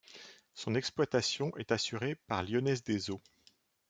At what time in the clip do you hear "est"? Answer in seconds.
1.59-1.71